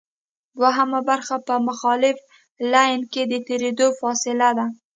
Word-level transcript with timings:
دوهمه 0.59 0.99
برخه 1.09 1.35
په 1.47 1.55
مخالف 1.67 2.17
لین 2.73 2.99
کې 3.11 3.23
د 3.31 3.33
تېرېدو 3.47 3.87
فاصله 3.99 4.49
ده 4.57 4.65